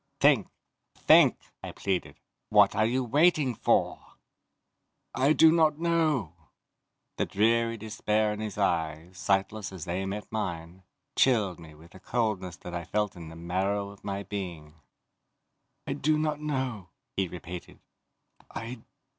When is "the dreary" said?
7.17-7.77